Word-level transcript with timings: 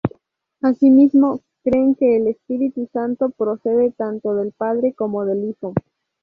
Asimismo, 0.63 1.41
creen 1.63 1.93
que 1.93 2.17
el 2.17 2.27
Espíritu 2.27 2.89
Santo 2.91 3.29
procede 3.29 3.91
tanto 3.91 4.33
del 4.33 4.51
Padre 4.51 4.95
como 4.95 5.25
del 5.25 5.47
Hijo. 5.47 5.75